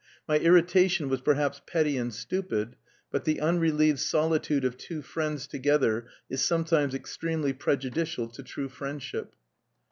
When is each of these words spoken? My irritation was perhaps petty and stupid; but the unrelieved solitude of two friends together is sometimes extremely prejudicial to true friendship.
My 0.27 0.39
irritation 0.39 1.09
was 1.09 1.21
perhaps 1.21 1.61
petty 1.67 1.95
and 1.95 2.11
stupid; 2.11 2.75
but 3.11 3.23
the 3.23 3.39
unrelieved 3.39 3.99
solitude 3.99 4.65
of 4.65 4.75
two 4.75 5.03
friends 5.03 5.45
together 5.45 6.07
is 6.27 6.43
sometimes 6.43 6.95
extremely 6.95 7.53
prejudicial 7.53 8.27
to 8.29 8.41
true 8.41 8.67
friendship. 8.67 9.35